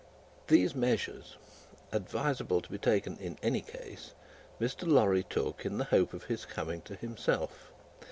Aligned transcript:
These 0.47 0.73
measures, 0.73 1.37
advisable 1.91 2.59
to 2.59 2.71
be 2.71 2.79
taken 2.79 3.17
in 3.17 3.37
any 3.43 3.61
case, 3.61 4.15
Mr. 4.59 4.91
Lorry 4.91 5.21
took 5.21 5.63
in 5.63 5.77
the 5.77 5.83
hope 5.83 6.15
of 6.15 6.23
his 6.23 6.43
coming 6.43 6.81
to 6.89 6.95
himself. 6.95 7.71